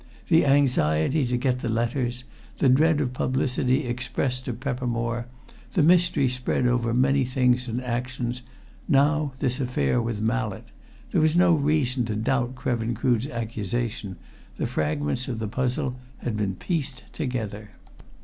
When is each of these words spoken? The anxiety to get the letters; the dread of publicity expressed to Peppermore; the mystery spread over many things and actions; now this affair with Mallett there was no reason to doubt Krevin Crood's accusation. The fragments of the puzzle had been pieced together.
The 0.29 0.47
anxiety 0.47 1.27
to 1.27 1.37
get 1.37 1.59
the 1.59 1.69
letters; 1.69 2.23
the 2.57 2.69
dread 2.69 2.99
of 3.01 3.13
publicity 3.13 3.85
expressed 3.85 4.45
to 4.45 4.53
Peppermore; 4.53 5.27
the 5.73 5.83
mystery 5.83 6.27
spread 6.27 6.65
over 6.65 6.91
many 6.91 7.23
things 7.23 7.67
and 7.67 7.79
actions; 7.83 8.41
now 8.89 9.33
this 9.37 9.59
affair 9.59 10.01
with 10.01 10.19
Mallett 10.19 10.65
there 11.11 11.21
was 11.21 11.35
no 11.35 11.53
reason 11.53 12.03
to 12.05 12.15
doubt 12.15 12.55
Krevin 12.55 12.95
Crood's 12.95 13.27
accusation. 13.27 14.15
The 14.57 14.65
fragments 14.65 15.27
of 15.27 15.37
the 15.37 15.47
puzzle 15.47 15.97
had 16.23 16.35
been 16.35 16.55
pieced 16.55 17.03
together. 17.13 17.69